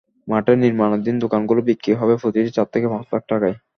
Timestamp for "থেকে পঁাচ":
2.73-3.05